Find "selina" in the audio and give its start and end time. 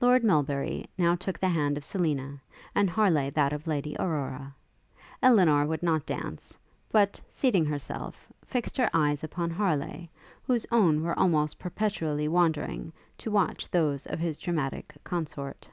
1.84-2.40